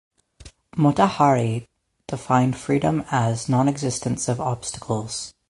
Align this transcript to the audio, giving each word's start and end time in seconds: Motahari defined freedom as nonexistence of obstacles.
Motahari 0.75 1.67
defined 2.07 2.57
freedom 2.57 3.05
as 3.11 3.47
nonexistence 3.47 4.27
of 4.27 4.41
obstacles. 4.41 5.31